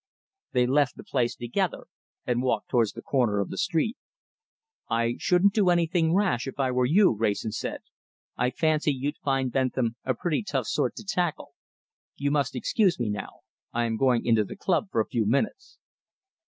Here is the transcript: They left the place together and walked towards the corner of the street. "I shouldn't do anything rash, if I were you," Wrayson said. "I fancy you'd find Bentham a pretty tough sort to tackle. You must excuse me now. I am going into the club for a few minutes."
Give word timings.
They 0.53 0.65
left 0.65 0.97
the 0.97 1.03
place 1.03 1.35
together 1.35 1.85
and 2.25 2.41
walked 2.41 2.69
towards 2.69 2.93
the 2.93 3.03
corner 3.03 3.39
of 3.39 3.51
the 3.51 3.57
street. 3.59 3.97
"I 4.89 5.17
shouldn't 5.19 5.53
do 5.53 5.69
anything 5.69 6.15
rash, 6.15 6.47
if 6.47 6.59
I 6.59 6.71
were 6.71 6.87
you," 6.87 7.11
Wrayson 7.13 7.51
said. 7.51 7.81
"I 8.35 8.49
fancy 8.49 8.91
you'd 8.91 9.19
find 9.19 9.51
Bentham 9.51 9.97
a 10.03 10.15
pretty 10.15 10.41
tough 10.41 10.65
sort 10.65 10.95
to 10.95 11.03
tackle. 11.05 11.53
You 12.15 12.31
must 12.31 12.55
excuse 12.55 12.99
me 12.99 13.11
now. 13.11 13.41
I 13.73 13.85
am 13.85 13.95
going 13.95 14.25
into 14.25 14.43
the 14.43 14.55
club 14.55 14.87
for 14.89 15.01
a 15.01 15.07
few 15.07 15.27
minutes." 15.27 15.77